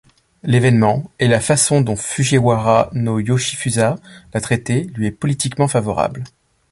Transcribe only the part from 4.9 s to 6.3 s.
lui est politiquement favorable.